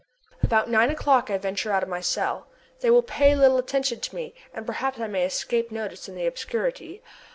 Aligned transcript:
About 0.41 0.67
nine 0.67 0.89
o'clock 0.89 1.29
I 1.29 1.37
venture 1.37 1.71
out 1.71 1.83
of 1.83 1.89
my 1.89 2.01
cell. 2.01 2.47
They 2.79 2.89
will 2.89 3.03
pay 3.03 3.35
little 3.35 3.59
attention 3.59 3.99
to 3.99 4.15
me, 4.15 4.33
and 4.51 4.65
perhaps 4.65 4.99
I 4.99 5.05
may 5.05 5.25
escape 5.27 5.69
notice 5.69 6.09
in 6.09 6.15
the 6.15 6.25
obscurity. 6.25 7.03